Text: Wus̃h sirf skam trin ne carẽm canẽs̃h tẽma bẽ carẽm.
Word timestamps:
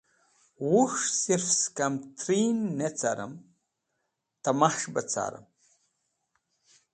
Wus̃h 0.69 1.01
sirf 1.21 1.47
skam 1.61 1.93
trin 2.19 2.57
ne 2.77 2.87
carẽm 2.99 3.33
canẽs̃h 3.43 4.33
tẽma 4.43 4.69
bẽ 4.93 5.07
carẽm. 5.11 5.45